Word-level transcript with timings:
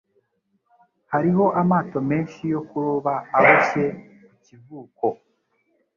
Hariho 1.13 1.45
amato 1.61 1.97
menshi 2.09 2.41
yo 2.53 2.61
kuroba 2.69 3.13
aboshye 3.37 3.85
ku 4.27 4.35
kivuko. 4.45 5.05